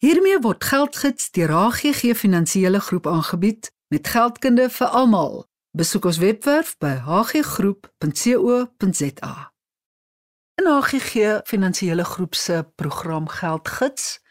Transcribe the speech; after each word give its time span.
Hiermee 0.00 0.38
word 0.40 0.64
geldgids 0.64 1.26
deur 1.36 1.50
HGG 1.52 2.14
Finansiële 2.16 2.80
Groep 2.80 3.06
aangebied 3.06 3.68
met 3.92 4.08
geldkunde 4.08 4.70
vir 4.72 4.86
almal. 4.96 5.44
Besoek 5.76 6.04
ons 6.08 6.16
webwerf 6.22 6.70
by 6.80 6.94
hggroep.co.za. 7.04 7.92
In 10.56 10.66
HGG 10.72 11.44
Finansiële 11.44 12.04
Groep 12.08 12.34
se 12.34 12.64
program 12.80 13.28
Geldgids 13.28 14.24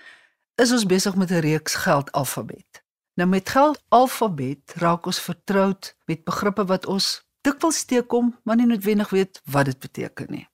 is 0.57 0.73
ons 0.73 0.85
besig 0.89 1.15
met 1.15 1.29
'n 1.29 1.45
reeks 1.45 1.75
geldalfabet. 1.85 2.83
Nou 3.13 3.29
met 3.29 3.49
geldalfabet 3.49 4.73
raak 4.75 5.05
ons 5.05 5.21
vertroud 5.21 5.95
met 6.05 6.23
begrippe 6.23 6.65
wat 6.65 6.85
ons 6.85 7.25
dikwels 7.41 7.83
teekom, 7.85 8.39
maar 8.43 8.55
nie 8.55 8.65
noodwendig 8.65 9.09
weet 9.09 9.41
wat 9.45 9.65
dit 9.65 9.79
beteken 9.79 10.25
nie. 10.29 10.49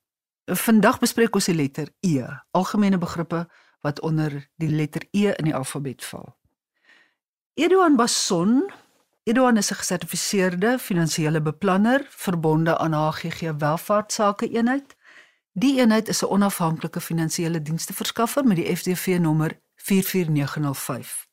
Vandag 0.46 1.00
bespreek 1.00 1.36
ons 1.36 1.46
die 1.46 1.56
letter 1.56 1.88
E, 2.00 2.26
algemene 2.52 2.98
begrippe 2.98 3.48
wat 3.86 4.02
onder 4.02 4.50
die 4.58 4.70
letter 4.70 5.04
E 5.12 5.30
in 5.38 5.46
die 5.46 5.56
alfabet 5.56 6.06
val. 6.06 6.34
Eduan 7.54 7.96
Basson, 7.96 8.72
Eduan 9.24 9.58
is 9.58 9.72
'n 9.72 9.80
gesertifiseerde 9.82 10.80
finansiële 10.80 11.42
beplanner 11.42 12.06
verbonde 12.10 12.78
aan 12.78 12.94
HGG 12.94 13.42
Welvaartsake 13.58 14.50
eenheid. 14.50 14.96
Die 15.52 15.80
eenheid 15.80 16.08
is 16.08 16.22
'n 16.22 16.32
onafhanklike 16.36 17.02
finansiële 17.02 17.62
dienste 17.62 17.94
verskaffer 17.94 18.44
met 18.46 18.56
die 18.56 18.76
FDV 18.76 19.18
nommer 19.22 19.60
44905. 19.76 21.28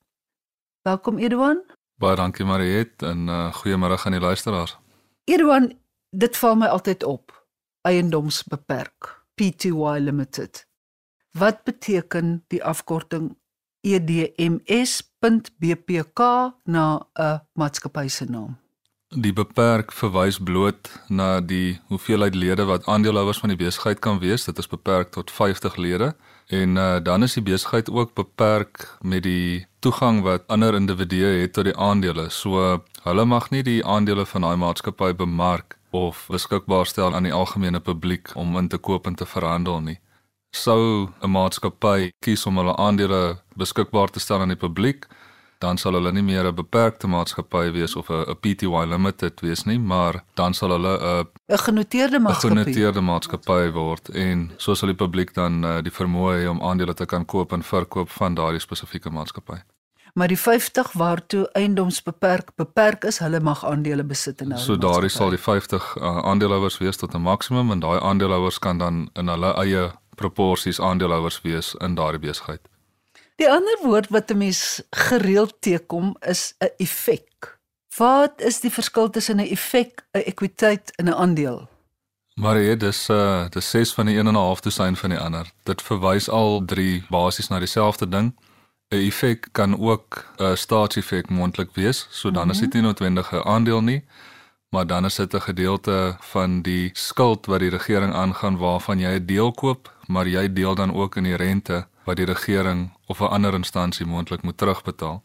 Welkom 0.83 1.19
Eduan. 1.19 1.63
Baie 1.95 2.17
dankie 2.17 2.45
Mariet 2.45 3.03
en 3.03 3.29
uh, 3.29 3.55
goeiemôre 3.55 4.05
aan 4.05 4.13
die 4.13 4.21
luisteraars. 4.21 4.79
Eduan, 5.25 5.79
dit 6.11 6.37
val 6.37 6.57
my 6.57 6.67
altyd 6.67 7.05
op 7.05 7.47
eiendomsbeperk 7.81 9.25
Pty 9.35 9.71
Limited. 9.99 10.72
Wat 11.33 11.65
beteken 11.65 12.45
die 12.53 12.65
afkorting 12.65 13.37
EDMS.BPK 13.81 15.01
na 16.65 17.07
'n 17.15 17.41
maatskappy 17.53 18.09
se 18.09 18.25
naam? 18.25 18.59
Die 19.09 19.33
beperk 19.33 19.93
verwys 19.93 20.39
bloot 20.39 21.01
na 21.09 21.41
die 21.41 21.81
hoeveelheid 21.89 22.35
lede 22.35 22.65
wat 22.65 22.87
aandeelhouers 22.87 23.39
van 23.39 23.49
die 23.49 23.57
besigheid 23.57 23.99
kan 23.99 24.19
wees. 24.19 24.45
Dit 24.45 24.59
is 24.59 24.67
beperk 24.67 25.11
tot 25.11 25.31
50 25.31 25.77
lede 25.77 26.17
en 26.47 26.77
uh, 26.77 26.97
dan 27.03 27.23
is 27.23 27.33
die 27.33 27.43
besigheid 27.43 27.91
ook 27.91 28.15
beperk 28.15 28.97
met 29.01 29.23
die 29.23 29.67
toegang 29.79 30.23
wat 30.23 30.47
ander 30.47 30.75
individue 30.75 31.41
het 31.41 31.53
tot 31.53 31.65
die 31.65 31.77
aandele. 31.77 32.29
So 32.31 32.83
hulle 33.03 33.25
mag 33.25 33.51
nie 33.51 33.63
die 33.63 33.85
aandele 33.85 34.27
van 34.27 34.41
daai 34.41 34.57
maatskappy 34.57 35.15
bemark 35.15 35.79
of 35.91 36.27
beskikbaar 36.29 36.87
stel 36.87 37.15
aan 37.15 37.23
die 37.23 37.33
algemene 37.33 37.81
publiek 37.81 38.31
om 38.35 38.57
in 38.57 38.69
te 38.69 38.79
koop 38.79 39.07
en 39.07 39.15
te 39.15 39.27
verhandel 39.27 39.81
nie. 39.81 40.01
Sou 40.53 41.09
'n 41.23 41.31
maatskappy 41.31 42.13
kies 42.21 42.47
om 42.47 42.57
hulle 42.61 42.77
aandele 42.77 43.39
beskikbaar 43.57 44.11
te 44.11 44.21
stel 44.21 44.41
aan 44.41 44.53
die 44.53 44.57
publiek, 44.57 45.07
dan 45.59 45.79
sal 45.79 45.95
hulle 45.97 46.13
nie 46.13 46.23
meer 46.23 46.45
'n 46.47 46.55
beperkte 46.55 47.07
maatskappy 47.07 47.73
wees 47.73 47.97
of 47.97 48.11
'n 48.11 48.37
PTY 48.43 48.85
Limited 48.87 49.41
wees 49.41 49.65
nie, 49.65 49.79
maar 49.79 50.25
dan 50.35 50.55
sal 50.55 50.71
hulle 50.71 50.95
'n 50.99 51.27
'n 51.49 51.59
genoteerde 51.59 52.19
maatskappy 52.19 52.55
'n 52.55 52.65
genoteerde 52.65 53.01
maatskappy 53.01 53.73
word 53.73 54.09
en 54.09 54.53
so 54.59 54.75
sal 54.75 54.89
die 54.89 55.03
publiek 55.05 55.35
dan 55.35 55.65
uh, 55.65 55.81
die 55.83 55.93
vermoë 56.01 56.43
hê 56.43 56.49
om 56.49 56.63
aandele 56.63 56.95
te 56.95 57.07
kan 57.07 57.25
koop 57.25 57.53
en 57.53 57.63
verkoop 57.63 58.11
van 58.11 58.35
daardie 58.35 58.61
spesifieke 58.61 59.11
maatskappy 59.11 59.59
maar 60.15 60.29
die 60.29 60.39
50 60.39 60.93
waartoe 60.93 61.49
eiendomsbeperk 61.53 62.51
beperk 62.57 63.05
is, 63.05 63.19
hulle 63.19 63.41
mag 63.41 63.65
aandele 63.65 64.05
besit 64.05 64.41
en 64.41 64.49
nou. 64.49 64.61
So 64.61 64.77
daardie 64.77 65.11
sal 65.11 65.31
die 65.31 65.41
50 65.41 65.97
uh, 65.97 66.19
aandeelhouers 66.29 66.79
wees 66.79 66.97
tot 66.97 67.15
'n 67.15 67.23
maksimum 67.23 67.71
en 67.71 67.81
daai 67.81 68.01
aandeelhouers 68.01 68.59
kan 68.59 68.79
dan 68.79 69.09
in 69.15 69.29
hulle 69.29 69.55
eie 69.65 69.91
proporsies 70.15 70.81
aandeelhouers 70.81 71.41
wees 71.43 71.75
in 71.75 71.95
daardie 71.95 72.21
besigheid. 72.21 72.61
Die 73.37 73.51
ander 73.51 73.79
woord 73.83 74.09
wat 74.09 74.31
'n 74.31 74.39
mens 74.39 74.83
gereeld 74.91 75.55
teekom 75.61 76.17
is 76.21 76.55
'n 76.59 76.71
effek. 76.77 77.59
Wat 77.97 78.41
is 78.41 78.61
die 78.61 78.73
verskil 78.73 79.11
tussen 79.11 79.37
'n 79.37 79.51
effek, 79.51 80.05
'n 80.13 80.25
ekwiteit 80.25 80.97
en 80.97 81.09
'n 81.09 81.15
aandeel? 81.15 81.69
Maar 82.35 82.59
ja, 82.59 82.75
dis 82.75 83.09
uh 83.09 83.49
dis 83.51 83.71
ses 83.71 83.93
van 83.95 84.07
die 84.07 84.17
een 84.19 84.27
en 84.27 84.33
'n 84.33 84.37
half 84.37 84.61
dosyn 84.61 84.97
van 84.97 85.11
die 85.11 85.19
ander. 85.19 85.51
Dit 85.63 85.83
verwys 85.83 86.29
al 86.29 86.63
drie 86.65 87.05
basies 87.11 87.49
na 87.49 87.59
dieselfde 87.59 88.09
ding. 88.09 88.35
'n 88.89 89.07
effek 89.07 89.49
kan 89.53 89.81
ook 89.81 90.27
'n 90.37 90.57
staatseffek 90.57 91.29
moontlik 91.29 91.71
wees, 91.75 92.07
so 92.11 92.31
dan 92.31 92.51
is 92.51 92.59
dit 92.59 92.73
nie 92.73 92.83
noodwendig 92.83 93.33
'n 93.33 93.45
aandeel 93.45 93.83
nie, 93.83 94.05
maar 94.73 94.87
dan 94.87 95.05
is 95.05 95.15
dit 95.15 95.35
'n 95.35 95.41
gedeelte 95.41 96.17
van 96.21 96.63
die 96.63 96.91
skuld 96.93 97.47
wat 97.47 97.59
die 97.59 97.71
regering 97.71 98.15
aangaan 98.15 98.57
waarvan 98.57 98.99
jy 98.99 99.13
'n 99.19 99.27
deel 99.27 99.53
koop, 99.53 99.97
maar 100.07 100.27
jy 100.29 100.53
deel 100.53 100.75
dan 100.75 100.95
ook 100.95 101.17
in 101.17 101.25
die 101.25 101.37
rente 101.37 101.87
wat 102.05 102.17
die 102.17 102.25
regering 102.25 102.93
of 103.07 103.21
'n 103.21 103.25
ander 103.25 103.55
instansie 103.55 104.07
moontlik 104.07 104.43
moet 104.43 104.57
terugbetaal. 104.57 105.23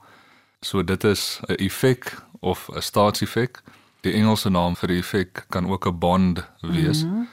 So 0.60 0.84
dit 0.84 1.04
is 1.04 1.40
'n 1.48 1.54
effek 1.54 2.22
of 2.40 2.70
'n 2.70 2.82
staatseffek. 2.82 3.62
Die 4.02 4.14
Engelse 4.14 4.50
naam 4.50 4.76
vir 4.76 4.88
die 4.88 4.98
effek 4.98 5.46
kan 5.50 5.68
ook 5.68 5.88
'n 5.88 5.98
bond 6.00 6.50
wees. 6.62 7.04
Mm 7.04 7.10
-hmm. 7.12 7.28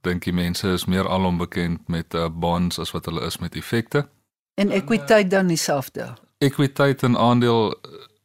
Dink 0.00 0.24
die 0.24 0.32
mense 0.32 0.72
is 0.72 0.84
meer 0.84 1.08
alom 1.08 1.36
bekend 1.36 1.88
met 1.88 2.14
uh, 2.14 2.28
bonds 2.32 2.78
as 2.78 2.90
wat 2.90 3.04
hulle 3.04 3.24
is 3.24 3.38
met 3.38 3.54
effekte. 3.54 4.08
En 4.54 4.70
ekwiteit 4.70 5.30
dan 5.30 5.46
dieselfde. 5.46 6.14
Ekwiteit 6.38 7.02
en 7.02 7.16
aandeel 7.16 7.74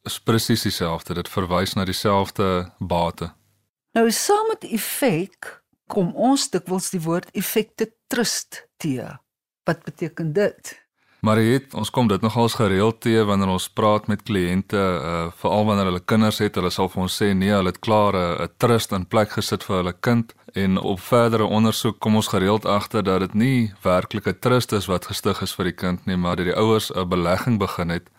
is 0.06 0.18
presies 0.20 0.62
dieselfde. 0.62 1.14
Dit 1.14 1.28
verwys 1.28 1.74
na 1.74 1.84
dieselfde 1.84 2.72
bate. 2.78 3.32
Nou 3.96 4.10
saam 4.10 4.48
met 4.52 4.64
effek 4.64 5.62
kom 5.86 6.10
ons 6.14 6.48
dikwels 6.50 6.90
die 6.90 7.00
woord 7.00 7.30
effekte 7.32 7.90
trust 8.10 8.66
te. 8.82 9.06
Wat 9.66 9.84
beteken 9.86 10.32
dit? 10.32 10.74
Maar 11.26 11.40
het, 11.42 11.74
ons 11.74 11.90
kom 11.90 12.06
dit 12.08 12.22
nogals 12.22 12.54
gereeld 12.54 13.00
te 13.00 13.24
wanneer 13.24 13.50
ons 13.50 13.68
praat 13.72 14.06
met 14.06 14.22
kliënte, 14.22 14.78
uh, 14.78 15.14
veral 15.40 15.64
wanneer 15.66 15.88
hulle 15.88 16.02
kinders 16.04 16.38
het, 16.44 16.58
hulle 16.60 16.70
sal 16.70 16.90
vir 16.92 17.02
ons 17.06 17.16
sê 17.22 17.32
nee, 17.34 17.50
hulle 17.50 17.72
het 17.72 17.80
klaar 17.82 18.14
'n 18.14 18.50
trust 18.62 18.92
in 18.92 19.06
plek 19.06 19.32
gesit 19.38 19.64
vir 19.64 19.76
hulle 19.76 19.94
kind 20.08 20.34
en 20.54 20.78
op 20.78 21.00
verdere 21.00 21.44
ondersoek 21.44 21.98
kom 21.98 22.16
ons 22.16 22.28
gereeld 22.28 22.66
agter 22.66 23.02
dat 23.02 23.20
dit 23.20 23.34
nie 23.34 23.72
werklik 23.82 24.26
'n 24.26 24.38
trust 24.40 24.72
is 24.72 24.86
wat 24.86 25.06
gestig 25.06 25.42
is 25.42 25.54
vir 25.54 25.64
die 25.64 25.78
kind 25.84 26.06
nie, 26.06 26.16
maar 26.16 26.36
dat 26.36 26.46
die 26.46 26.56
ouers 26.56 26.92
'n 26.94 27.08
belegging 27.08 27.58
begin 27.58 27.88
het 27.88 28.10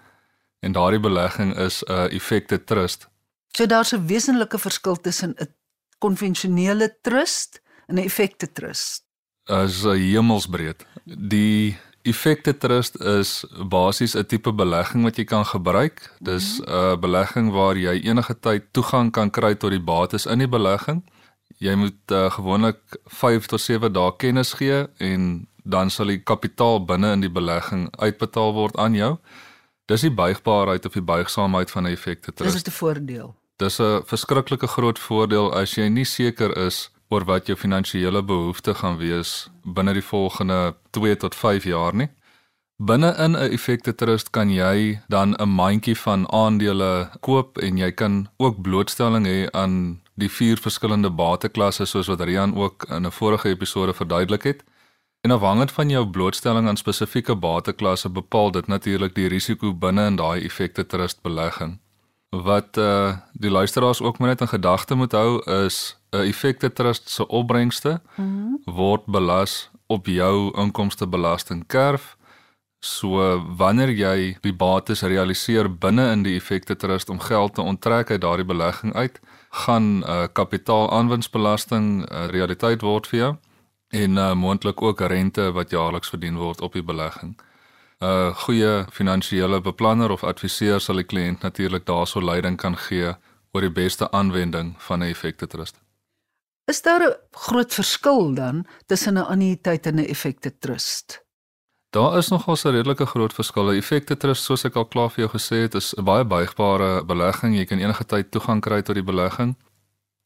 en 0.59 0.71
daardie 0.71 0.99
belegging 0.99 1.55
is 1.57 1.83
'n 1.83 2.09
effekte 2.09 2.63
trust. 2.63 3.07
So 3.51 3.65
daar's 3.65 3.93
'n 3.93 4.07
wesenlike 4.07 4.59
verskil 4.59 4.95
tussen 4.95 5.35
'n 5.35 5.53
konvensionele 5.97 6.97
trust 7.01 7.61
en 7.87 7.95
'n 7.95 8.03
effekte 8.03 8.51
trust. 8.51 9.03
As 9.43 9.83
'n 9.83 9.97
hemelsbreed. 9.97 10.85
Die 11.05 11.77
effekte 12.01 12.57
trust 12.57 13.01
is 13.01 13.45
basies 13.69 14.15
'n 14.15 14.25
tipe 14.25 14.53
belegging 14.53 15.03
wat 15.03 15.15
jy 15.15 15.23
kan 15.23 15.45
gebruik. 15.45 16.13
Dis 16.19 16.59
'n 16.59 16.63
mhm. 16.63 16.99
belegging 16.99 17.51
waar 17.51 17.77
jy 17.77 18.01
enige 18.03 18.39
tyd 18.39 18.63
toegang 18.71 19.11
kan 19.11 19.29
kry 19.29 19.55
tot 19.55 19.71
die 19.71 19.83
bates 19.83 20.25
in 20.25 20.39
die 20.39 20.49
belegging 20.49 21.03
jy 21.63 21.73
moet 21.77 22.13
uh, 22.13 22.27
gewoonlik 22.31 22.79
5 23.19 23.49
tot 23.51 23.61
7 23.61 23.93
dae 23.93 24.13
kennis 24.21 24.53
gee 24.59 24.85
en 25.03 25.47
dan 25.67 25.89
sal 25.91 26.11
die 26.11 26.21
kapitaal 26.23 26.83
binne 26.85 27.11
in 27.15 27.25
die 27.25 27.33
belegging 27.33 27.87
uitbetaal 27.97 28.53
word 28.55 28.77
aan 28.79 28.95
jou. 28.95 29.17
Dis 29.87 30.03
die 30.03 30.11
buigbaarheid 30.11 30.85
of 30.85 30.93
die 30.93 31.01
buigsaamheid 31.01 31.71
van 31.71 31.83
'n 31.83 31.91
effekte 31.95 32.33
trust. 32.33 32.53
Dis 32.53 32.73
'n 32.73 32.77
voordeel. 32.77 33.35
Dis 33.55 33.79
'n 33.79 34.01
verskriklike 34.05 34.67
groot 34.67 34.99
voordeel 34.99 35.53
as 35.53 35.75
jy 35.75 35.87
nie 35.87 36.05
seker 36.05 36.57
is 36.57 36.91
oor 37.09 37.23
wat 37.25 37.47
jou 37.47 37.57
finansiële 37.57 38.23
behoeftes 38.23 38.77
gaan 38.77 38.97
wees 38.97 39.49
binne 39.63 39.93
die 39.93 40.03
volgende 40.03 40.75
2 40.89 41.17
tot 41.17 41.35
5 41.35 41.63
jaar 41.63 41.95
nie. 41.95 42.09
Binne 42.77 43.15
in 43.17 43.31
'n 43.31 43.51
effekte 43.51 43.95
trust 43.95 44.29
kan 44.29 44.49
jy 44.49 44.99
dan 45.07 45.33
'n 45.33 45.49
mandjie 45.49 45.97
van 45.97 46.31
aandele 46.31 47.09
koop 47.19 47.57
en 47.57 47.77
jy 47.77 47.91
kan 47.91 48.29
ook 48.37 48.61
blootstelling 48.61 49.25
hê 49.25 49.49
aan 49.51 50.01
die 50.15 50.29
vier 50.29 50.57
verskillende 50.57 51.09
bateklasse 51.09 51.85
soos 51.85 52.07
wat 52.07 52.21
Rian 52.21 52.55
ook 52.55 52.85
in 52.89 53.05
'n 53.05 53.11
vorige 53.11 53.49
episode 53.49 53.93
verduidelik 53.93 54.43
het. 54.43 54.63
En 55.21 55.31
afhangend 55.31 55.71
van 55.71 55.89
jou 55.89 56.07
blootstelling 56.07 56.67
aan 56.67 56.77
spesifieke 56.77 57.35
bateklasse 57.35 58.09
bepaal 58.09 58.51
dit 58.51 58.67
natuurlik 58.67 59.15
die 59.15 59.27
risiko 59.27 59.73
binne 59.73 60.05
in 60.05 60.15
daai 60.15 60.45
effekte 60.45 60.85
trust 60.85 61.21
belegging. 61.21 61.79
Wat 62.29 62.77
uh 62.77 63.17
die 63.33 63.51
luisteraars 63.51 64.01
ook 64.01 64.17
moet 64.19 64.27
net 64.27 64.41
in 64.41 64.47
gedagte 64.47 64.95
moet 64.95 65.11
hou 65.11 65.41
is 65.65 65.97
'n 66.11 66.17
effekte 66.17 66.73
trust 66.73 67.09
se 67.09 67.27
opbrengste 67.27 68.01
mm 68.15 68.25
-hmm. 68.25 68.73
word 68.73 69.05
belas 69.05 69.69
op 69.87 70.05
jou 70.05 70.51
inkomstebelastingkerf. 70.57 72.17
So 72.79 73.41
wanneer 73.57 73.89
jy 73.89 74.37
die 74.41 74.53
bates 74.53 75.01
realiseer 75.01 75.77
binne 75.77 76.11
in 76.11 76.23
die 76.23 76.35
effekte 76.35 76.75
trust 76.75 77.09
om 77.09 77.19
geld 77.19 77.55
te 77.55 77.61
onttrek 77.61 78.11
uit 78.11 78.21
daardie 78.21 78.45
belegging 78.45 78.93
uit, 78.93 79.19
gaan 79.49 80.03
uh, 80.03 80.23
kapitaalaanwinstbelasting 80.33 81.85
'n 82.01 82.13
uh, 82.13 82.25
realiteit 82.25 82.81
word 82.81 83.07
vir 83.07 83.19
jou 83.19 83.37
en 83.89 84.17
uh, 84.17 84.33
moontlik 84.33 84.81
ook 84.81 84.99
rente 84.99 85.51
wat 85.51 85.69
jaarliks 85.69 86.09
verdien 86.09 86.37
word 86.37 86.61
op 86.61 86.73
die 86.73 86.83
belegging. 86.83 87.37
'n 87.99 88.05
uh, 88.05 88.35
Goeie 88.35 88.85
finansiële 88.91 89.61
beplanner 89.61 90.11
of 90.11 90.23
adviseur 90.23 90.79
sal 90.79 90.95
die 90.95 91.09
kliënt 91.13 91.41
natuurlik 91.41 91.85
daarso 91.85 92.21
leiding 92.21 92.57
kan 92.57 92.77
gee 92.77 93.15
oor 93.51 93.61
die 93.61 93.73
beste 93.73 94.11
aanwending 94.11 94.75
van 94.77 94.99
'n 94.99 95.09
effekte 95.09 95.47
trust. 95.47 95.75
Is 96.65 96.81
daar 96.81 97.01
'n 97.01 97.15
groot 97.31 97.73
verskil 97.73 98.33
dan 98.33 98.65
tussen 98.85 99.13
'n 99.13 99.25
annuïteit 99.33 99.85
en 99.85 99.95
'n 99.95 100.05
effekte 100.05 100.57
trust? 100.59 101.25
Daar 101.89 102.17
is 102.17 102.27
nogal 102.27 102.55
'n 102.63 102.71
redelike 102.71 103.05
groot 103.05 103.33
verskil. 103.33 103.71
Effekte 103.71 104.17
trust 104.17 104.43
soos 104.43 104.65
ek 104.65 104.75
al 104.75 104.85
klaar 104.85 105.09
vir 105.09 105.25
jou 105.25 105.31
gesê 105.37 105.55
het, 105.61 105.75
is 105.75 105.93
'n 105.97 106.03
baie 106.03 106.25
buigbare 106.25 107.05
belegging. 107.05 107.55
Jy 107.55 107.65
kan 107.65 107.79
enige 107.79 108.05
tyd 108.05 108.31
toegang 108.31 108.61
kry 108.61 108.81
tot 108.81 108.95
die 108.95 109.03
belegging. 109.03 109.55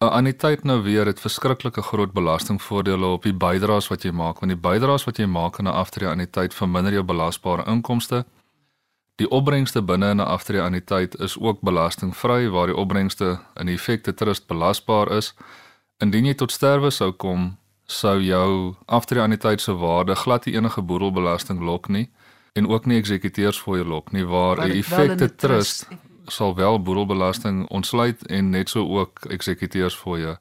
'n 0.02 0.10
Anniteit 0.10 0.64
nou 0.64 0.82
weer 0.82 1.06
het 1.06 1.20
verskriklike 1.20 1.82
groot 1.82 2.12
belastingvoordele 2.12 3.06
op 3.06 3.24
die 3.24 3.34
bydraes 3.34 3.88
wat 3.88 4.04
jy 4.04 4.12
maak, 4.12 4.40
want 4.40 4.50
die 4.50 4.62
bydraes 4.62 5.04
wat 5.06 5.18
jy 5.18 5.26
maak 5.26 5.60
in 5.60 5.68
'n 5.68 5.78
aftrede 5.84 6.12
anniteit 6.12 6.54
verminder 6.54 6.94
jou 6.94 7.04
belasbare 7.04 7.64
inkomste. 7.66 8.26
Die 9.16 9.30
opbrengste 9.30 9.82
binne 9.82 10.10
in 10.10 10.18
'n 10.18 10.26
aftrede 10.26 10.64
anniteit 10.64 11.20
is 11.20 11.38
ook 11.40 11.62
belastingvry 11.62 12.50
waar 12.50 12.68
die 12.68 12.76
opbrengste 12.76 13.40
in 13.56 13.66
die 13.66 13.76
effekte 13.76 14.14
trust 14.14 14.48
belasbaar 14.48 15.12
is. 15.12 15.34
Indien 15.98 16.26
jy 16.26 16.34
tot 16.34 16.52
sterwe 16.52 16.90
sou 16.90 17.12
kom, 17.12 17.58
sou 17.86 18.22
jou 18.22 18.76
aftrede 18.86 19.60
se 19.60 19.74
waarde 19.74 20.16
glad 20.16 20.46
nie 20.46 20.56
enige 20.56 20.82
boedelbelasting 20.82 21.60
lok 21.62 21.88
nie 21.88 22.10
en 22.54 22.68
ook 22.68 22.86
nie 22.86 22.98
eksekuteurs 22.98 23.62
vir 23.62 23.76
jou 23.76 23.88
lok 23.88 24.12
nie 24.12 24.26
waar 24.26 24.58
'n 24.58 24.72
effekte 24.72 25.36
trust 25.36 25.88
sal 26.32 26.56
wel 26.56 26.82
boedelbelasting 26.82 27.70
ontsluit 27.70 28.28
en 28.28 28.50
net 28.50 28.70
so 28.70 28.88
ook 29.00 29.26
eksekuteurs 29.26 29.98
jou. 30.04 30.36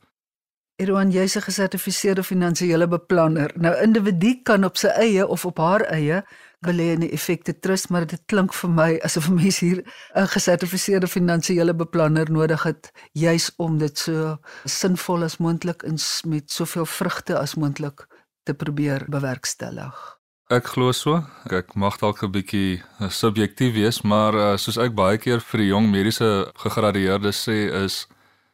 Erwan 0.81 1.10
jy's 1.10 1.37
'n 1.37 1.42
gesertifiseerde 1.42 2.22
finansiële 2.22 2.88
beplanner. 2.88 3.52
Nou 3.54 3.82
individu 3.82 4.40
kan 4.42 4.64
op 4.64 4.76
sy 4.76 4.87
eie 4.87 5.26
of 5.26 5.44
op 5.44 5.58
haar 5.58 5.81
eie 5.81 6.25
belê 6.60 6.92
in 6.92 7.02
'n 7.02 7.10
effekte 7.10 7.58
trust, 7.58 7.88
maar 7.88 8.06
dit 8.06 8.22
klink 8.26 8.54
vir 8.54 8.70
my 8.70 8.98
asof 9.02 9.28
'n 9.28 9.34
mens 9.34 9.58
hier 9.58 9.84
'n 10.14 10.26
gesertifiseerde 10.26 11.08
finansiële 11.08 11.75
beplanner 11.75 12.31
nodig 12.31 12.62
het 12.62 12.92
juis 13.12 13.52
om 13.56 13.78
dit 13.78 13.98
so 13.98 14.38
sinvol 14.64 15.22
as 15.22 15.37
moontlik 15.37 15.82
en 15.82 15.98
met 16.26 16.50
soveel 16.50 16.87
vrugte 16.87 17.38
as 17.38 17.54
moontlik 17.54 18.06
te 18.42 18.54
probeer 18.54 19.04
bewerkstellig. 19.08 20.19
Ek 20.50 20.67
glo 20.67 20.91
so. 20.91 21.20
Ek 21.47 21.76
mag 21.79 21.94
dalk 22.02 22.25
'n 22.25 22.32
bietjie 22.35 22.82
eh, 22.82 23.08
subjektief 23.08 23.73
wees, 23.75 24.02
maar 24.02 24.35
uh, 24.35 24.56
soos 24.58 24.79
ek 24.82 24.97
baie 24.99 25.17
keer 25.17 25.38
vir 25.38 25.58
die 25.62 25.69
jong 25.70 25.87
mediese 25.91 26.50
gegradueerdes 26.58 27.38
sê 27.47 27.70
is 27.85 28.08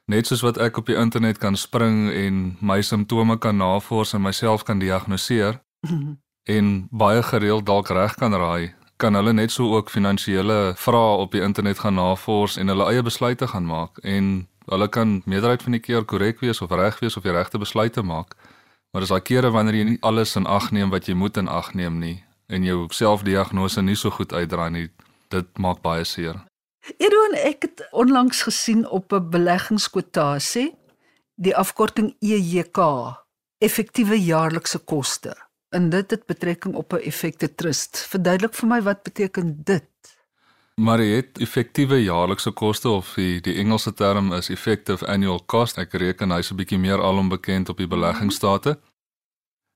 net 0.05 0.27
soos 0.27 0.43
wat 0.45 0.59
ek 0.61 0.77
op 0.77 0.87
die 0.87 0.99
internet 1.01 1.39
kan 1.39 1.57
spring 1.57 2.13
en 2.13 2.59
my 2.61 2.83
simptome 2.83 3.39
kan 3.39 3.57
navors 3.57 4.13
en 4.13 4.21
myself 4.21 4.63
kan 4.65 4.79
diagnoseer. 4.79 5.57
en 6.57 6.89
baie 6.93 7.23
gereeld 7.23 7.65
dalk 7.67 7.89
reg 7.89 8.15
kan 8.21 8.35
raai, 8.35 8.75
kan 9.01 9.15
hulle 9.15 9.33
net 9.33 9.51
so 9.51 9.65
ook 9.73 9.89
finansiële 9.91 10.77
vrae 10.77 11.17
op 11.25 11.33
die 11.33 11.41
internet 11.41 11.79
gaan 11.79 11.97
navors 11.97 12.59
en 12.61 12.69
hulle 12.69 12.91
eie 12.93 13.03
besluite 13.03 13.49
gaan 13.49 13.65
maak 13.65 13.99
en 14.05 14.47
hulle 14.69 14.89
kan 14.89 15.23
meerderheid 15.25 15.63
van 15.63 15.73
die 15.73 15.81
keer 15.81 16.05
korrek 16.05 16.45
wees 16.45 16.61
of 16.61 16.71
reg 16.71 17.01
wees 17.01 17.17
of 17.17 17.25
die 17.25 17.33
regte 17.33 17.59
besluite 17.59 18.03
maak. 18.03 18.37
Maar 18.97 19.05
dis 19.05 19.11
daai 19.13 19.29
kere 19.29 19.51
wanneer 19.53 19.75
jy 19.77 19.85
nie 19.85 19.99
alles 20.09 20.31
in 20.41 20.47
ag 20.49 20.71
neem 20.73 20.89
wat 20.89 21.05
jy 21.05 21.13
moet 21.21 21.37
in 21.37 21.51
ag 21.53 21.75
neem 21.77 21.99
nie 22.01 22.15
en 22.49 22.63
jou 22.65 22.79
selfdiagnose 22.97 23.83
nie 23.85 23.97
so 24.01 24.09
goed 24.09 24.31
uitdra 24.33 24.71
nie, 24.73 24.87
dit 25.35 25.61
maak 25.61 25.83
baie 25.85 26.07
seer. 26.09 26.39
Edoen 26.97 27.37
ek 27.37 27.67
het 27.67 27.83
onlangs 27.93 28.41
gesien 28.49 28.87
op 28.89 29.13
'n 29.13 29.29
beleggingskwotasie 29.35 30.73
die 31.37 31.53
afkorting 31.53 32.15
EJK, 32.25 32.81
effektiewe 33.61 34.17
jaarlikse 34.17 34.79
koste 34.79 35.37
en 35.77 35.91
dit 35.91 36.11
het 36.11 36.25
betrekking 36.27 36.75
op 36.75 36.93
'n 36.93 37.05
effekte 37.05 37.55
trust. 37.55 38.07
Verduidelik 38.09 38.55
vir 38.55 38.69
my 38.69 38.81
wat 38.83 39.03
beteken 39.03 39.61
dit? 39.65 40.17
Maar 40.81 40.99
het 40.99 41.39
effektiewe 41.39 42.03
jaarlikse 42.03 42.51
koste 42.51 42.89
of 42.89 43.15
die, 43.15 43.41
die 43.41 43.55
Engelse 43.55 43.95
term 43.95 44.33
is 44.33 44.49
effective 44.49 45.07
annual 45.07 45.41
cost. 45.47 45.79
Ek 45.79 45.93
reken 45.93 46.31
hy's 46.31 46.51
'n 46.53 46.57
bietjie 46.57 46.79
meer 46.79 47.01
alom 47.01 47.29
bekend 47.29 47.69
op 47.69 47.77
die 47.77 47.89
beleggingsstate. 47.89 48.79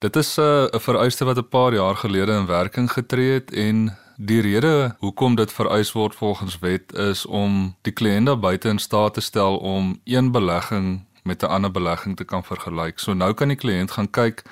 Dit 0.01 0.17
is 0.17 0.39
eh, 0.39 0.45
'n 0.45 0.75
uh, 0.75 0.81
vereiste 0.81 1.25
wat 1.25 1.37
'n 1.37 1.49
paar 1.49 1.73
jaar 1.75 1.97
gelede 1.97 2.33
in 2.33 2.47
werking 2.47 2.93
getree 2.93 3.33
het 3.33 3.53
en 3.53 3.99
die 4.17 4.41
rede 4.41 4.95
hoekom 4.99 5.35
dit 5.35 5.53
vereis 5.53 5.93
word 5.93 6.15
volgens 6.15 6.59
wet 6.59 6.93
is 6.93 7.27
om 7.27 7.77
die 7.81 7.93
kliënt 7.93 8.41
buite 8.41 8.69
in 8.69 8.79
staat 8.79 9.15
te 9.15 9.21
stel 9.21 9.57
om 9.57 10.01
een 10.05 10.31
belegging 10.31 11.05
met 11.23 11.43
'n 11.43 11.47
ander 11.47 11.71
belegging 11.71 12.17
te 12.17 12.25
kan 12.25 12.45
vergelyk. 12.45 12.99
So 12.99 13.13
nou 13.13 13.33
kan 13.35 13.49
die 13.49 13.57
kliënt 13.57 13.91
gaan 13.91 14.11
kyk 14.11 14.43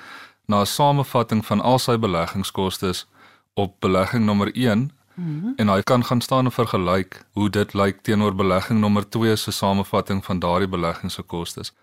na 0.45 0.61
'n 0.61 0.65
samevatting 0.65 1.45
van 1.45 1.61
al 1.61 1.79
sy 1.79 1.97
beleggingskoste 1.97 2.93
op 3.53 3.79
belegging 3.79 4.25
nommer 4.25 4.49
1 4.55 4.91
mm 5.15 5.41
-hmm. 5.41 5.53
en 5.55 5.67
hy 5.67 5.81
kan 5.81 6.05
gaan 6.05 6.21
staan 6.21 6.45
en 6.45 6.51
vergelyk 6.51 7.25
hoe 7.31 7.49
dit 7.49 7.73
lyk 7.73 8.01
teenoor 8.01 8.35
belegging 8.35 8.79
nommer 8.79 9.09
2 9.09 9.35
se 9.35 9.51
samevatting 9.51 10.25
van 10.25 10.39
daardie 10.39 10.69
belegging 10.69 11.11
se 11.11 11.21
kostes. 11.21 11.73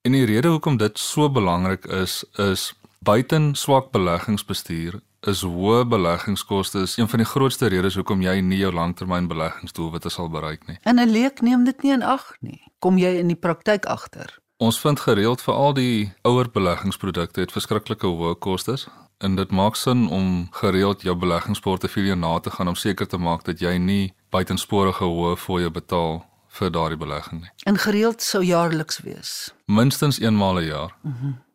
En 0.00 0.12
die 0.12 0.24
rede 0.24 0.48
hoekom 0.48 0.76
dit 0.76 0.98
so 0.98 1.30
belangrik 1.30 1.84
is 1.84 2.24
is 2.32 2.79
buiten 3.00 3.54
swak 3.54 3.90
beleggingsbestuur 3.90 5.00
is 5.28 5.40
hoë 5.44 5.84
beleggingskoste 5.88 6.82
een 6.84 7.08
van 7.08 7.22
die 7.22 7.28
grootste 7.28 7.68
redes 7.72 7.96
hoekom 7.96 8.20
jy 8.24 8.40
nie 8.44 8.58
jou 8.60 8.72
langtermynbeleggingsdoelwitte 8.76 10.12
sal 10.12 10.28
bereik 10.28 10.66
nie. 10.68 10.76
En 10.84 11.00
'n 11.00 11.08
leek 11.08 11.40
neem 11.40 11.64
dit 11.64 11.82
nie 11.82 11.92
in 11.92 12.02
ag 12.02 12.36
nie. 12.40 12.60
Kom 12.78 12.98
jy 12.98 13.18
in 13.18 13.26
die 13.26 13.36
praktyk 13.36 13.86
agter? 13.86 14.38
Ons 14.56 14.80
vind 14.80 15.00
gereeld 15.00 15.40
vir 15.40 15.54
al 15.54 15.72
die 15.72 16.12
ouer 16.22 16.50
beleggingsprodukte 16.50 17.40
het 17.40 17.52
verskriklike 17.52 18.06
hoë 18.06 18.38
kostes 18.38 18.88
en 19.18 19.36
dit 19.36 19.50
maak 19.50 19.76
sin 19.76 20.08
om 20.08 20.48
gereeld 20.50 21.02
jou 21.02 21.16
beleggingsportefeulje 21.16 22.14
na 22.14 22.38
te 22.38 22.50
gaan 22.50 22.68
om 22.68 22.74
seker 22.74 23.06
te 23.06 23.16
maak 23.16 23.44
dat 23.44 23.60
jy 23.60 23.78
nie 23.78 24.14
buitensporige 24.30 25.04
hoë 25.04 25.36
fooie 25.36 25.70
betaal 25.70 26.24
vir 26.48 26.70
daardie 26.70 26.98
belegging 26.98 27.40
nie. 27.40 27.50
En 27.64 27.78
gereeld 27.78 28.22
sou 28.22 28.44
jaarliks 28.44 29.00
wees. 29.00 29.54
Minstens 29.66 30.20
eenmaal 30.20 30.58
'n 30.58 30.64
jaar. 30.64 30.96
Mm 31.02 31.16
-hmm. 31.20 31.48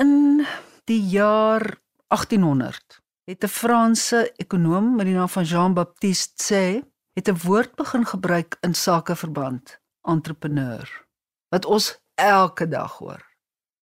In 0.00 0.46
die 0.86 1.02
jaar 1.10 1.80
1800 2.08 3.02
het 3.26 3.44
'n 3.44 3.48
Franse 3.48 4.32
ekonom 4.36 4.94
met 4.96 5.06
die 5.06 5.14
naam 5.14 5.28
van 5.28 5.44
Jean-Baptiste 5.44 6.44
Say 6.44 6.84
het 7.12 7.28
'n 7.28 7.38
woord 7.42 7.74
begin 7.74 8.06
gebruik 8.06 8.56
in 8.60 8.74
sakeverband, 8.74 9.80
entrepreneur. 10.02 11.06
Wat 11.48 11.64
ons 11.64 11.98
elke 12.14 12.68
dag 12.68 12.98
hoor. 12.98 13.22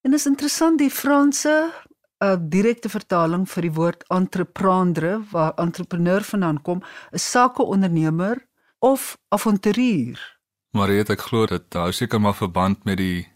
En 0.00 0.12
is 0.12 0.26
interessant 0.26 0.78
die 0.78 0.90
Franse 0.90 1.72
'n 2.18 2.26
uh, 2.26 2.36
direkte 2.40 2.88
vertaling 2.88 3.48
vir 3.48 3.62
die 3.62 3.72
woord 3.72 4.04
entreprendre 4.08 5.20
waar 5.30 5.54
entrepreneur 5.54 6.22
vandaan 6.22 6.62
kom, 6.62 6.82
'n 7.12 7.18
sakeondernemer 7.18 8.46
of 8.78 9.18
avonturier. 9.28 10.38
Maar 10.70 10.88
weet 10.88 11.10
ek 11.10 11.20
glo 11.20 11.46
dit 11.46 11.72
hou 11.72 11.92
seker 11.92 12.20
maar 12.20 12.34
verband 12.34 12.84
met 12.84 12.96
die 12.96 13.28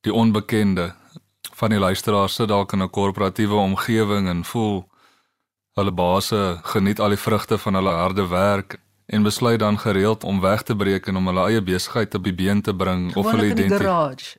die 0.00 0.12
onbekende 0.12 0.94
van 1.54 1.70
die 1.70 1.78
luisteraars 1.78 2.34
sit 2.34 2.48
dalk 2.48 2.72
in 2.72 2.82
'n 2.82 2.90
korporatiewe 2.90 3.54
omgewing 3.54 4.28
en 4.28 4.44
voel 4.44 4.88
hulle 5.74 5.92
base 5.92 6.58
geniet 6.62 7.00
al 7.00 7.08
die 7.14 7.24
vrugte 7.26 7.58
van 7.58 7.74
hulle 7.74 7.90
harde 7.90 8.26
werk 8.28 8.78
en 9.06 9.22
besluit 9.22 9.58
dan 9.58 9.78
gereeld 9.78 10.24
om 10.24 10.40
weg 10.40 10.62
te 10.62 10.76
breek 10.76 11.06
en 11.06 11.16
om 11.16 11.26
hulle 11.26 11.46
eie 11.50 11.62
besigheid 11.62 12.14
op 12.14 12.24
die 12.24 12.34
been 12.34 12.62
te 12.62 12.74
bring 12.74 13.12
Gewoonlik 13.12 13.16
of 13.16 13.30
hulle 13.30 13.52
identiteit. 13.52 14.36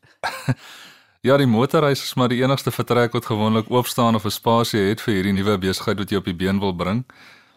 ja, 1.27 1.38
die 1.38 1.48
motorreis 1.48 2.03
is 2.03 2.13
maar 2.13 2.29
die 2.29 2.41
enigste 2.43 2.72
vertrek 2.72 3.12
wat 3.12 3.25
gewoonlik 3.25 3.69
oop 3.69 3.88
staan 3.88 4.15
of 4.15 4.25
'n 4.25 4.29
spasie 4.31 4.81
het 4.89 5.01
vir 5.01 5.13
hierdie 5.13 5.34
nuwe 5.34 5.57
besigheid 5.57 5.98
wat 5.98 6.10
jy 6.10 6.17
op 6.17 6.25
die 6.25 6.36
been 6.36 6.60
wil 6.60 6.75
bring. 6.75 7.05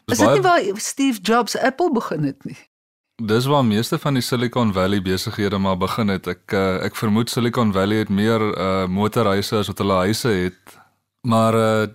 Dis 0.04 0.18
is 0.18 0.26
dit 0.26 0.34
nie 0.34 0.42
waar 0.42 0.80
Steve 0.80 1.18
Jobs 1.22 1.58
Apple 1.58 1.92
begin 1.92 2.24
het 2.24 2.44
nie? 2.44 2.58
Dis 3.18 3.46
waar 3.50 3.64
meeste 3.64 3.98
van 3.98 4.14
die 4.14 4.22
Silicon 4.22 4.72
Valley 4.72 5.02
besighede 5.02 5.58
maar 5.58 5.76
begin 5.76 6.08
het. 6.08 6.26
Ek 6.26 6.52
uh, 6.54 6.84
ek 6.86 6.96
vermoed 6.96 7.30
Silicon 7.30 7.72
Valley 7.72 8.04
het 8.04 8.08
meer 8.08 8.40
uh, 8.40 8.86
motorreise 8.86 9.56
as 9.58 9.66
wat 9.66 9.78
hulle 9.78 9.96
huise 10.06 10.28
het. 10.28 10.78
Maar 11.26 11.54
uh, 11.54 11.88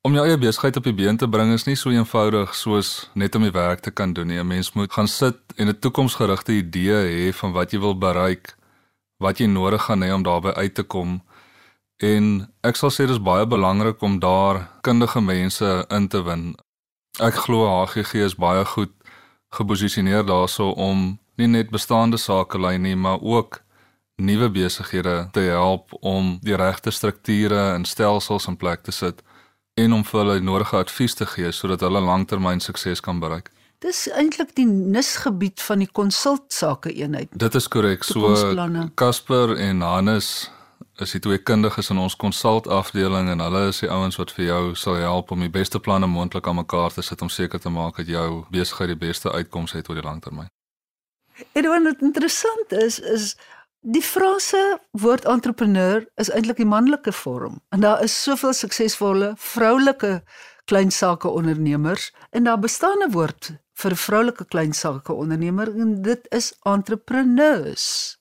Om 0.00 0.14
jou 0.16 0.22
eie 0.24 0.38
besigheid 0.40 0.78
op 0.80 0.86
die 0.88 0.94
been 0.96 1.18
te 1.20 1.26
bring 1.28 1.50
is 1.52 1.66
nie 1.68 1.74
so 1.76 1.90
eenvoudig 1.92 2.54
soos 2.56 3.10
net 3.12 3.34
om 3.36 3.42
die 3.44 3.52
werk 3.52 3.82
te 3.84 3.90
kan 3.92 4.14
doen 4.16 4.30
nie. 4.32 4.38
'n 4.40 4.46
Mens 4.48 4.72
moet 4.72 4.92
gaan 4.92 5.08
sit 5.08 5.36
en 5.56 5.68
'n 5.68 5.78
toekomsgerigte 5.78 6.52
idee 6.52 6.96
hê 7.08 7.34
van 7.40 7.52
wat 7.52 7.72
jy 7.72 7.80
wil 7.80 7.94
bereik, 7.94 8.56
wat 9.18 9.38
jy 9.38 9.46
nodig 9.46 9.82
gaan 9.82 10.02
hê 10.02 10.10
om 10.14 10.22
daarby 10.22 10.48
uit 10.56 10.74
te 10.74 10.82
kom. 10.82 11.20
En 11.98 12.48
ek 12.62 12.76
sal 12.76 12.90
sê 12.90 13.06
dis 13.06 13.20
baie 13.20 13.46
belangrik 13.46 14.00
om 14.02 14.18
daar 14.18 14.70
kundige 14.80 15.20
mense 15.20 15.84
in 15.90 16.08
te 16.08 16.22
win. 16.22 16.56
Ek 17.20 17.34
glo 17.34 17.68
HGG 17.68 18.14
is 18.14 18.34
baie 18.34 18.64
goed 18.64 18.92
geposisioneer 19.50 20.24
daarso 20.26 20.70
om 20.70 21.18
nie 21.40 21.48
net 21.48 21.70
bestaande 21.70 22.18
sakelyn 22.20 22.82
nie, 22.82 22.96
maar 22.96 23.20
ook 23.20 23.62
nuwe 24.20 24.50
besighede 24.50 25.28
te 25.32 25.40
help 25.40 25.94
om 26.00 26.38
die 26.44 26.56
regte 26.56 26.90
strukture 26.90 27.60
en 27.74 27.84
stelsels 27.84 28.46
in 28.46 28.56
plek 28.56 28.84
te 28.84 28.92
sit 28.92 29.22
en 29.80 29.96
om 29.96 30.04
vir 30.04 30.20
hulle 30.20 30.40
nodige 30.44 30.76
advies 30.76 31.16
te 31.16 31.26
gee 31.26 31.52
sodat 31.56 31.80
hulle 31.86 32.02
langtermyn 32.04 32.60
sukses 32.60 33.00
kan 33.00 33.20
bereik. 33.22 33.48
Dis 33.80 34.04
eintlik 34.12 34.52
die 34.58 34.66
nisgebied 34.68 35.62
van 35.64 35.80
die 35.80 35.88
konsultsake 35.88 36.92
eenheid. 36.92 37.30
Dit 37.32 37.54
is 37.56 37.68
korrek. 37.68 38.04
So 38.04 38.34
Casper 39.00 39.54
en 39.56 39.80
Hannes 39.80 40.50
is 40.98 41.10
die 41.10 41.20
twee 41.20 41.38
kundiges 41.38 41.90
in 41.90 41.98
ons 41.98 42.16
konsult 42.16 42.68
afdeling 42.68 43.28
en 43.30 43.40
hulle 43.40 43.68
is 43.68 43.80
die 43.80 43.90
ouens 43.90 44.16
wat 44.16 44.32
vir 44.36 44.44
jou 44.44 44.74
sal 44.74 44.94
help 44.94 45.30
om 45.30 45.40
die 45.40 45.52
beste 45.52 45.80
planne 45.80 46.06
moontlik 46.06 46.46
aan 46.46 46.60
mekaar 46.60 46.92
te 46.92 47.02
sit 47.02 47.22
om 47.22 47.28
seker 47.28 47.60
te 47.60 47.70
maak 47.70 47.96
dat 47.96 48.06
jou 48.06 48.44
besigheid 48.50 48.88
die 48.88 49.06
beste 49.08 49.32
uitkomste 49.32 49.76
het 49.76 49.88
oor 49.88 50.00
die 50.00 50.08
langtermyn. 50.08 50.50
En 51.52 51.68
wat 51.68 52.02
interessant 52.02 52.72
is 52.72 52.98
is 52.98 53.36
Die 53.82 54.02
Franse 54.04 54.58
woord 54.92 55.24
entrepreneur 55.24 56.02
is 56.20 56.28
eintlik 56.28 56.58
die 56.60 56.68
manlike 56.68 57.14
vorm 57.16 57.62
en 57.72 57.80
daar 57.80 58.02
is 58.04 58.12
soveel 58.12 58.52
suksesvolle 58.52 59.30
vroulike 59.40 60.18
klein 60.68 60.92
sake 60.92 61.28
ondernemers 61.28 62.10
en 62.36 62.44
daar 62.44 62.60
bestaan 62.60 63.00
'n 63.06 63.12
woord 63.16 63.52
vir 63.80 63.96
vroulike 63.96 64.44
klein 64.44 64.72
sake 64.72 65.12
ondernemer 65.12 65.72
en 65.72 66.02
dit 66.02 66.26
is 66.30 66.52
entrepreneurs. 66.62 68.18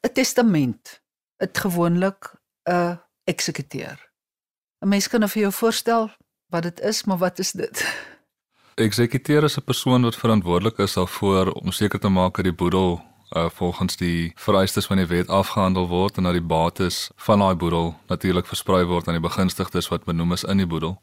'n 0.00 0.12
Testament, 0.12 1.01
dit 1.42 1.58
gewoonlik 1.58 2.34
'n 2.64 3.00
eksekuteur. 3.24 3.98
'n 4.80 4.88
Mens 4.88 5.08
kan 5.08 5.20
nou 5.20 5.30
vir 5.30 5.42
jou 5.42 5.52
voorstel 5.52 6.10
wat 6.46 6.62
dit 6.62 6.80
is, 6.80 7.04
maar 7.04 7.18
wat 7.18 7.38
is 7.38 7.52
dit? 7.52 7.76
Eksekuteur 8.86 9.42
is 9.44 9.56
'n 9.56 9.64
persoon 9.64 10.02
wat 10.02 10.16
verantwoordelik 10.16 10.78
is 10.78 10.92
daarvoor 10.92 11.52
om 11.52 11.70
seker 11.70 12.00
te 12.00 12.08
maak 12.08 12.34
dat 12.36 12.44
die 12.44 12.54
boedel 12.54 13.00
uh, 13.36 13.48
volgens 13.50 13.96
die 13.96 14.32
vereistes 14.34 14.86
van 14.86 14.96
die 14.96 15.06
wet 15.06 15.28
afgehandel 15.28 15.88
word 15.88 16.16
en 16.16 16.22
dat 16.22 16.32
die 16.32 16.48
bates 16.56 17.10
van 17.16 17.38
daai 17.38 17.54
boedel 17.54 17.96
natuurlik 18.06 18.46
versprei 18.46 18.84
word 18.84 19.06
aan 19.06 19.18
die 19.20 19.28
begunstigdes 19.28 19.88
wat 19.88 20.04
benoem 20.04 20.32
is 20.32 20.44
in 20.44 20.56
die 20.56 20.66
boedel. 20.66 21.00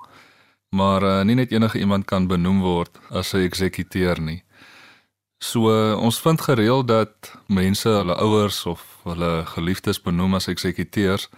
Maar 0.70 1.04
uh, 1.04 1.22
nie 1.24 1.36
net 1.36 1.52
enige 1.52 1.80
iemand 1.80 2.06
kan 2.06 2.28
benoem 2.28 2.62
word 2.62 3.00
as 3.10 3.34
'n 3.34 3.46
eksekuteur 3.50 4.22
nie. 4.22 4.44
So 5.40 5.72
uh, 5.72 5.96
ons 6.00 6.20
vind 6.20 6.42
gereeld 6.42 6.88
dat 6.88 7.32
mense 7.48 7.90
hulle 7.90 8.16
ouers 8.16 8.66
of 8.66 8.84
hulle 9.08 9.46
geliefdes 9.56 10.02
benoem 10.04 10.36
as 10.36 10.50
eksekuteurs, 10.52 11.30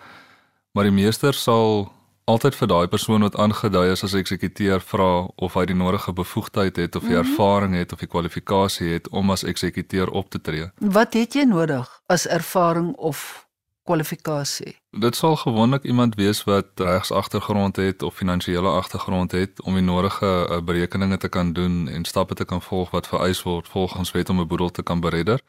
maar 0.73 0.89
die 0.89 0.95
meester 0.95 1.37
sal 1.37 1.91
altyd 2.31 2.55
vir 2.55 2.69
daai 2.71 2.87
persoon 2.87 3.25
wat 3.25 3.37
aangedui 3.43 3.91
is 3.91 4.03
as 4.07 4.15
eksekuteur 4.17 4.81
vra 4.81 5.27
of 5.35 5.57
hy 5.57 5.65
die 5.69 5.77
nodige 5.77 6.13
bevoegdheid 6.17 6.77
het 6.81 6.95
of 6.95 7.05
die 7.05 7.15
-hmm. 7.15 7.25
ervaring 7.25 7.75
het 7.75 7.93
of 7.93 7.99
die 7.99 8.09
kwalifikasie 8.09 8.93
het 8.93 9.09
om 9.09 9.31
as 9.31 9.43
eksekuteur 9.43 10.09
op 10.09 10.29
te 10.29 10.41
tree. 10.41 10.71
Wat 10.79 11.13
het 11.13 11.33
jy 11.33 11.43
nodig 11.43 12.01
as 12.07 12.27
ervaring 12.27 12.95
of 12.95 13.47
kwalifikasie? 13.83 14.75
Dit 14.99 15.15
sal 15.15 15.35
gewoonlik 15.35 15.83
iemand 15.83 16.15
wees 16.15 16.43
wat 16.43 16.65
regs 16.75 17.11
agtergrond 17.11 17.75
het 17.75 18.01
of 18.01 18.15
finansiële 18.15 18.69
agtergrond 18.69 19.31
het 19.31 19.61
om 19.61 19.73
die 19.73 19.83
nodige 19.83 20.47
uh, 20.49 20.61
berekeninge 20.61 21.17
te 21.17 21.29
kan 21.29 21.53
doen 21.53 21.87
en 21.87 22.05
stappe 22.05 22.33
te 22.33 22.45
kan 22.45 22.61
volg 22.61 22.89
wat 22.89 23.07
vereis 23.07 23.43
word 23.43 23.67
volgens 23.67 24.11
wet 24.11 24.29
om 24.29 24.39
'n 24.39 24.47
boedel 24.47 24.69
te 24.69 24.83
kan 24.83 24.99
beredder. 24.99 25.41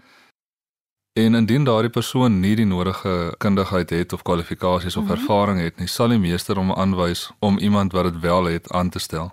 En 1.13 1.35
indien 1.35 1.65
daardie 1.65 1.91
persoon 1.91 2.41
nie 2.41 2.57
die 2.57 2.65
nodige 2.65 3.35
kundigheid 3.39 3.91
het 3.91 4.13
of 4.13 4.23
kwalifikasies 4.23 4.97
of 4.97 5.03
mm 5.03 5.09
-hmm. 5.09 5.19
ervaring 5.19 5.61
het 5.61 5.79
nie, 5.79 5.87
sal 5.87 6.09
die 6.09 6.19
meester 6.19 6.57
hom 6.57 6.73
aanwys 6.73 7.31
om 7.39 7.59
iemand 7.59 7.93
wat 7.93 8.05
dit 8.05 8.21
wel 8.21 8.45
het 8.45 8.71
aan 8.71 8.89
te 8.89 8.99
stel. 8.99 9.33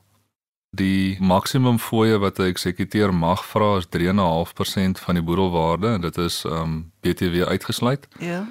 Die 0.69 1.17
maksimum 1.21 1.79
fooie 1.79 2.17
wat 2.17 2.37
'n 2.37 2.41
eksekuteur 2.41 3.13
mag 3.13 3.45
vra 3.45 3.77
is 3.77 3.87
3.5% 3.89 4.99
van 4.99 5.13
die 5.13 5.23
boedelwaarde 5.23 5.87
en 5.87 6.01
dit 6.01 6.17
is 6.17 6.43
um 6.43 6.91
BTW 7.01 7.43
uitgesluit. 7.43 8.07
Ja. 8.19 8.47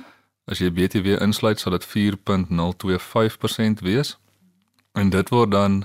As 0.48 0.62
jy 0.64 0.70
BTW 0.72 1.20
insluit, 1.20 1.60
sal 1.60 1.76
dit 1.76 1.84
4.025% 1.84 3.84
wees. 3.84 4.16
En 4.96 5.12
dit 5.12 5.28
word 5.28 5.52
dan 5.52 5.84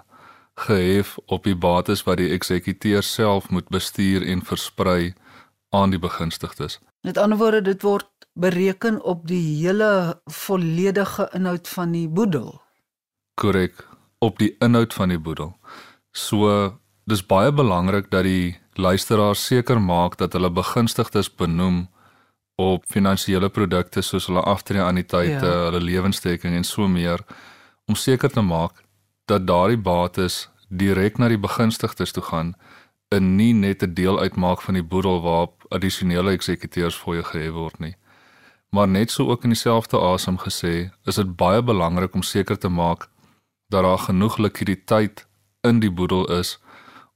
gehef 0.55 1.19
op 1.25 1.43
die 1.43 1.55
bates 1.55 2.03
wat 2.07 2.17
die 2.21 2.31
eksekuteur 2.31 3.03
self 3.03 3.49
moet 3.49 3.67
bestuur 3.73 4.23
en 4.23 4.41
versprei 4.45 5.13
aan 5.75 5.89
die 5.91 5.99
begunstigdes. 5.99 6.79
Met 7.03 7.17
ander 7.17 7.37
woorde, 7.37 7.61
dit 7.61 7.81
word 7.83 8.07
bereken 8.33 9.03
op 9.03 9.27
die 9.27 9.65
hele 9.65 10.21
volledige 10.25 11.29
inhoud 11.33 11.67
van 11.67 11.91
die 11.91 12.07
boedel. 12.07 12.61
Korrek, 13.35 13.87
op 14.19 14.39
die 14.39 14.55
inhoud 14.63 14.93
van 14.93 15.09
die 15.09 15.19
boedel. 15.19 15.57
So 16.11 16.79
dis 17.09 17.25
baie 17.25 17.51
belangrik 17.51 18.11
dat 18.11 18.23
die 18.23 18.57
luisteraar 18.79 19.35
seker 19.35 19.81
maak 19.81 20.17
dat 20.17 20.33
hulle 20.33 20.51
begunstigdes 20.53 21.35
benoem 21.35 21.87
op 22.55 22.85
finansiële 22.85 23.49
produkte 23.49 24.01
soos 24.01 24.27
hulle 24.29 24.41
aftreeanniteite, 24.41 25.45
ja. 25.45 25.63
hulle 25.65 25.81
lewensdekking 25.81 26.55
en 26.55 26.63
so 26.63 26.87
meer 26.87 27.23
om 27.85 27.95
seker 27.95 28.29
te 28.29 28.41
maak 28.41 28.83
dat 29.25 29.47
daardie 29.47 29.77
bates 29.77 30.49
direk 30.69 31.17
na 31.17 31.27
die 31.27 31.39
begunstigdes 31.39 32.11
toe 32.11 32.23
gaan 32.23 32.53
en 33.15 33.35
nie 33.35 33.53
net 33.53 33.83
'n 33.83 33.93
deel 33.93 34.19
uitmaak 34.19 34.61
van 34.61 34.73
die 34.73 34.83
boedel 34.83 35.21
waarop 35.21 35.65
addisionele 35.69 36.31
eksekuteurs 36.31 36.95
fooie 36.95 37.23
gehef 37.23 37.53
word 37.53 37.79
nie. 37.79 37.95
Maar 38.69 38.87
net 38.87 39.11
so 39.11 39.29
ook 39.29 39.43
in 39.43 39.49
dieselfde 39.49 39.99
asem 39.99 40.37
gesê, 40.37 40.89
is 41.05 41.15
dit 41.15 41.35
baie 41.35 41.61
belangrik 41.61 42.13
om 42.13 42.21
seker 42.21 42.57
te 42.57 42.69
maak 42.69 43.09
dat 43.69 43.83
daar 43.83 43.97
genoeg 43.97 44.37
likwiditeit 44.37 45.27
in 45.61 45.79
die 45.79 45.91
boedel 45.91 46.25
is 46.39 46.59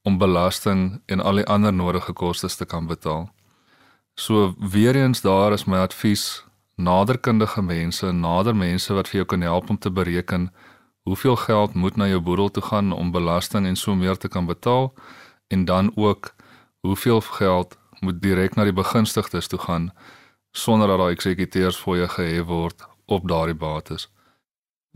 om 0.04 0.18
belasting 0.18 1.02
en 1.06 1.20
al 1.20 1.36
die 1.36 1.46
ander 1.46 1.74
nodige 1.74 2.14
kostes 2.14 2.56
te 2.56 2.66
kan 2.66 2.88
betaal. 2.88 3.30
So 4.20 4.56
weer 4.58 4.96
eens 4.96 5.22
daar 5.22 5.54
is 5.54 5.66
my 5.66 5.78
advies 5.78 6.44
naderkundige 6.76 7.62
mense, 7.62 8.12
nader 8.12 8.56
mense 8.56 8.94
wat 8.94 9.10
vir 9.12 9.20
jou 9.20 9.26
kan 9.34 9.42
help 9.46 9.70
om 9.70 9.78
te 9.78 9.92
bereken 9.94 10.48
hoeveel 11.06 11.36
geld 11.36 11.74
moet 11.74 11.96
na 11.96 12.08
jou 12.10 12.22
boedel 12.22 12.50
toe 12.50 12.64
gaan 12.64 12.92
om 12.92 13.12
belasting 13.12 13.68
en 13.70 13.76
so 13.76 13.96
meer 13.96 14.18
te 14.18 14.28
kan 14.28 14.46
betaal 14.46 14.94
en 15.48 15.66
dan 15.66 15.92
ook 15.96 16.34
hoeveel 16.82 17.22
geld 17.22 17.78
moet 18.00 18.22
direk 18.22 18.56
na 18.56 18.64
die 18.64 18.74
begunstigdes 18.74 19.48
toe 19.48 19.60
gaan 19.60 19.92
sonder 20.52 20.88
dat 20.88 20.98
daai 20.98 21.14
eksekuteurs 21.14 21.78
fooie 21.78 22.08
gehef 22.10 22.50
word 22.50 22.88
op 23.06 23.30
daardie 23.30 23.56
bates. 23.56 24.08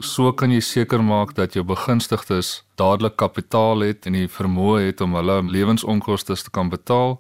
So 0.02 0.34
kan 0.34 0.50
jy 0.50 0.64
seker 0.66 1.04
maak 1.04 1.36
dat 1.38 1.54
jou 1.54 1.64
begunstigdes 1.66 2.64
dadelik 2.76 3.16
kapitaal 3.22 3.86
het 3.86 4.10
en 4.10 4.18
die 4.18 4.28
vermoë 4.28 4.88
het 4.88 5.06
om 5.06 5.14
hulle 5.14 5.42
lewensonkoste 5.46 6.36
te 6.42 6.50
kan 6.50 6.74
betaal, 6.74 7.20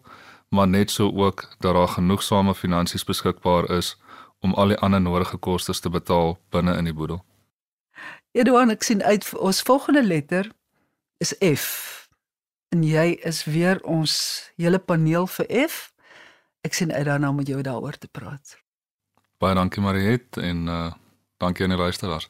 maar 0.51 0.67
net 0.67 0.91
so 0.91 1.11
ook 1.11 1.47
dat 1.59 1.73
daar 1.73 1.87
genoegsame 1.87 2.55
finansies 2.55 3.03
beskikbaar 3.03 3.69
is 3.69 3.95
om 4.39 4.53
al 4.53 4.67
die 4.67 4.77
ander 4.77 5.01
nodige 5.01 5.37
kostes 5.37 5.79
te 5.79 5.89
betaal 5.89 6.37
binne 6.49 6.75
in 6.77 6.89
die 6.89 6.93
boedel. 6.93 7.21
Edouard, 8.31 8.71
ek 8.71 8.83
sien 8.83 9.03
uit 9.03 9.27
ons 9.39 9.61
volgende 9.67 10.03
letter 10.03 10.49
is 11.23 11.31
F 11.39 11.65
en 12.75 12.83
jy 12.83 13.15
is 13.27 13.43
weer 13.47 13.79
ons 13.83 14.13
hele 14.59 14.79
paneel 14.79 15.27
vir 15.27 15.47
F. 15.67 15.79
Ek 16.67 16.75
sien 16.75 16.91
uit 16.91 17.05
daarna 17.07 17.31
om 17.31 17.39
met 17.39 17.47
jou 17.47 17.61
daaroor 17.61 17.97
te 17.99 18.07
praat. 18.11 18.57
Baie 19.39 19.55
dankie 19.55 19.83
Mariet 19.83 20.37
en 20.37 20.67
uh 20.67 20.91
dankie 21.41 21.65
aan 21.65 21.73
die 21.73 21.79
luisteraars. 21.79 22.29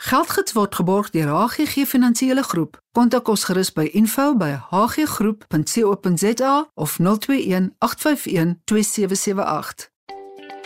Geldgids 0.00 0.56
word 0.56 0.72
geborg 0.74 1.10
deur 1.12 1.28
HGG 1.28 1.84
Finansiële 1.84 2.42
Groep. 2.42 2.80
Kontak 2.96 3.28
ons 3.28 3.44
gerus 3.44 3.72
by 3.72 3.84
info@hggroep.co.za 3.92 6.70
of 6.74 6.98
021 6.98 7.74
851 7.78 8.60
2778. 8.64 9.90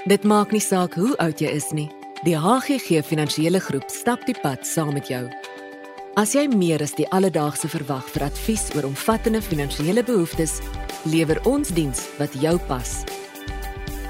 Dit 0.04 0.24
maak 0.24 0.50
nie 0.50 0.60
saak 0.60 0.94
hoe 0.94 1.16
oud 1.16 1.40
jy 1.40 1.48
is 1.48 1.70
nie. 1.70 1.90
Die 2.22 2.38
HGG 2.38 3.02
Finansiële 3.02 3.60
Groep 3.60 3.90
stap 3.90 4.26
die 4.26 4.40
pad 4.40 4.66
saam 4.66 4.92
met 4.92 5.08
jou. 5.08 5.28
As 6.14 6.32
jy 6.32 6.46
meer 6.46 6.82
as 6.82 6.94
die 6.94 7.10
alledaagse 7.10 7.68
verwag 7.68 8.08
vir 8.14 8.22
advies 8.22 8.70
oor 8.76 8.84
omvattende 8.84 9.42
finansiële 9.42 10.04
behoeftes, 10.04 10.58
lewer 11.02 11.44
ons 11.44 11.68
diens 11.68 12.06
wat 12.18 12.32
jou 12.38 12.58
pas. 12.68 13.04